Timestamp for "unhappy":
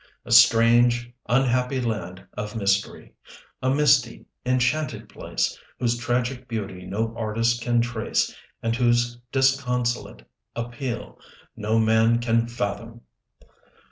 1.29-1.79